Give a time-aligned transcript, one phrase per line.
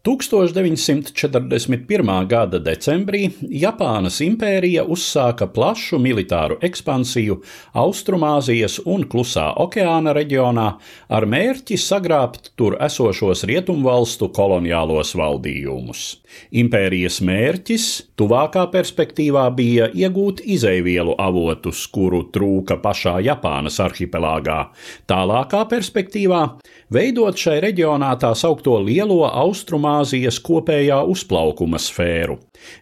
[0.00, 2.24] 1941.
[2.24, 3.26] gada decembrī
[3.60, 7.36] Japānas impērija uzsāka plašu militāru ekspansiju
[7.76, 10.64] Austrumāzijas un Klusā okeāna reģionā
[11.12, 16.24] ar mērķi sagrābt tur esošos rietumvalstu koloniālos valdījumus.
[16.48, 24.72] Impērijas mērķis tuvākā perspektīvā bija iegūt izeivielu avotus, kuru trūka pašā Japānas arhipelāgā.
[25.10, 26.56] Tālākā perspektīvā
[26.88, 32.36] veidot šai reģionā tā saukto lielo austrumā Austrumāzijas kopējā uzplaukuma sfēru,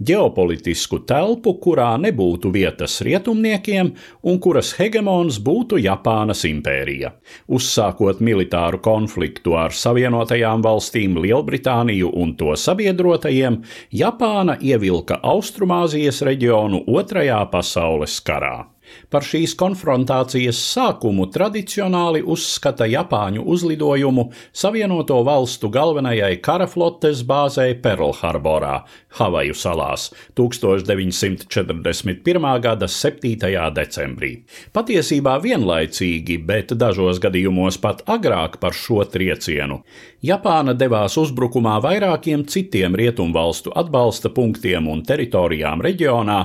[0.00, 7.12] ģeopolitisku telpu, kurā nebūtu vietas rietumniekiem un kuras hegemons būtu Japānas impērija.
[7.48, 17.42] Uzsākot militāru konfliktu ar Savienotajām valstīm, Lielbritāniju un to sabiedrotajiem, Japāna ievilka Austrumāzijas reģionu Otrajā
[17.52, 18.73] pasaules karā.
[19.10, 28.82] Par šīs konfrontācijas sākumu tradicionāli uzskata Japāņu uzlidojumu Savienoto valstu galvenajai karaflotes bāzei Pearlharborā,
[29.18, 32.60] Havaju salās 1941.
[32.64, 33.36] gada 7.
[33.76, 34.32] decembrī.
[34.74, 39.84] Patiesībā vienlaicīgi, bet dažos gadījumos pat agrāk par šo triecienu,
[40.24, 46.38] Japāna devās uzbrukumā vairākiem citiem rietumvalstu atbalsta punktiem un teritorijām reģionā,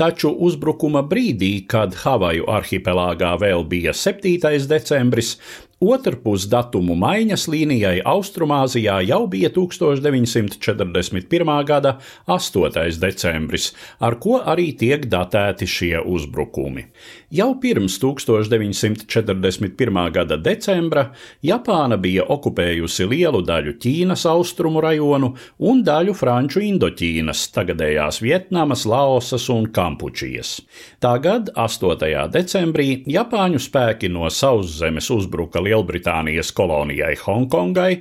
[0.00, 4.66] taču uzbrukuma brīdī, kad Havaju arhipelāgā vēl bija 7.
[4.66, 5.36] decembris,
[5.76, 11.52] Otrpus datumu maiņas līnijai Austrumāzijā jau bija 1941.
[11.68, 12.00] gada
[12.32, 12.96] 8.
[12.96, 16.88] decembris, ar ko arī tiek datēti šie uzbrukumi.
[17.28, 20.00] Jau pirms 1941.
[20.14, 21.12] gada decembra
[21.44, 29.44] Japāna bija okupējusi lielu daļu Ķīnas austrumu rajonu un daļu Franču Indoķīnas, tagadējās Vietnamas, Laosas
[29.52, 30.64] un Kampučijas.
[31.04, 32.32] Tagad, 8.
[32.32, 37.92] decembrī, Japāņu spēki no sauszemes uzbruka Lielbritānijas kolonijai Hongkongai,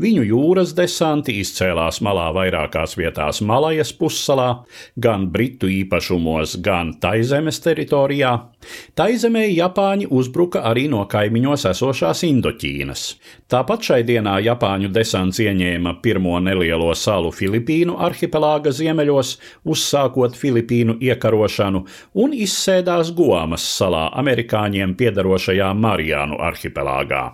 [0.00, 4.64] viņu jūras desanti izcēlās malā vairākās vietās Malajas pussalā,
[4.96, 8.49] gan Britu īpašumos, gan Taizemes teritorijā.
[8.98, 13.04] Taizemē Japāņi uzbruka arī no kaimiņos esošās Indoķīnas.
[13.50, 19.34] Tāpat šai dienā Japāņu desants ieņēma pirmo nelielo salu Filipīnu arhipelāga ziemeļos,
[19.64, 21.84] uzsākot Filipīnu iekarošanu,
[22.24, 27.24] un izsēdās Guamas salā amerikāņiem piedarošajā Marijānu arhipelāgā.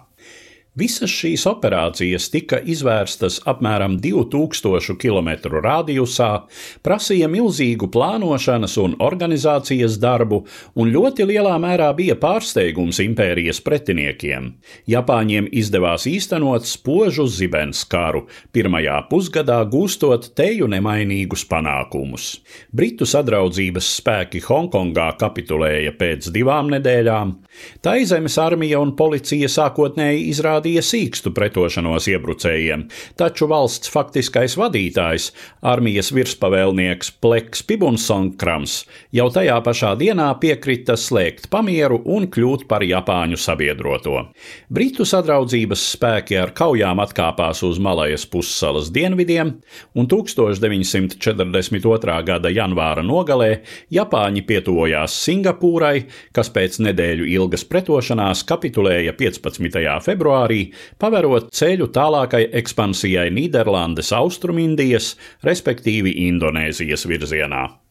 [0.77, 5.31] Visas šīs operācijas tika izvērstas apmēram 2000 km
[5.65, 6.43] radiusā,
[6.85, 10.43] prasīja milzīgu plānošanas un organizācijas darbu,
[10.77, 14.51] un ļoti lielā mērā bija pārsteigums impērijas pretiniekiem.
[14.93, 22.29] Japāņiem izdevās īstenot spožu zibens karu, pirmajā pusgadā gūstot teju nemainīgus panākumus.
[22.69, 27.33] Britu sadraudzības spēki Hongkongā kapitulēja pēc divām nedēļām,
[27.81, 35.33] Taizemes armija un policija sākotnēji izrādīja rādīja sīkstu pretošanos iebrucējiem, taču valsts faktiskais vadītājs,
[35.63, 43.37] armijas virspavēlnieks Pleks Pibunsonkrams, jau tajā pašā dienā piekrita slēgt pamieru un kļūt par Japāņu
[43.39, 44.33] sabiedroto.
[44.69, 49.55] Britu sadraudzības spēki ar kaujām atkāpās uz Malajas pussalas dienvidiem,
[49.95, 52.23] un 1942.
[52.27, 53.61] gada janvāra nogalē
[53.95, 60.03] Japāņi pietuvojās Singapūrai, kas pēc nedēļu ilgas pretošanās kapitulēja 15.
[60.03, 67.86] februārī arī paverot ceļu tālākai ekspansijai Nīderlandes austrumindijas, respektīvi Indonēzijas virzienā.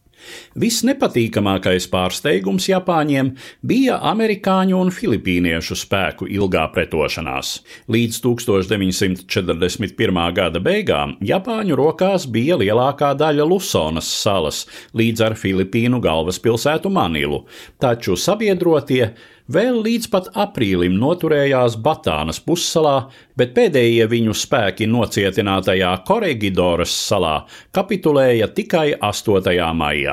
[0.56, 3.34] Visnepatīkamākais pārsteigums Japāņiem
[3.66, 7.60] bija amerikāņu un filipīniešu spēku ilgā pretošanās.
[7.92, 10.20] Līdz 1941.
[10.40, 14.64] gada beigām Japāņu rokās bija lielākā daļa Lusonas salas,
[14.96, 17.44] līdz ar Filipīnu galvaspilsētu Manilu,
[17.82, 19.12] taču sabiedrotie
[19.46, 27.36] Vēl līdz pat aprīlim noturējās Batānas pussalā, bet pēdējie viņu spēki nocietinātajā Koregidoras salā
[27.76, 29.54] kapitulēja tikai 8.
[29.78, 30.05] maijā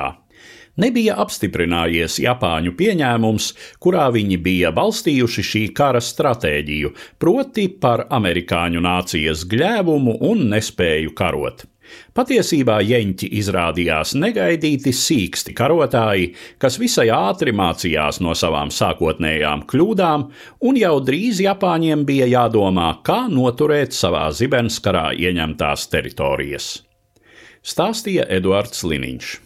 [0.80, 3.50] nebija apstiprinājies Japāņu pieņēmums,
[3.82, 11.68] kurā viņi bija balstījuši šī kara stratēģiju, proti par amerikāņu nācijas gļēvumu un nespēju karot.
[12.14, 16.30] Patiesībā jeņķi izrādījās negaidīti sīksti karotāji,
[16.62, 20.26] kas visai ātri mācījās no savām sākotnējām kļūdām,
[20.64, 26.74] un jau drīz Japāņiem bija jādomā, kā noturēt savā zibenskarā ieņemtās teritorijas.
[27.64, 29.43] Stāstīja Eduards Liniņš.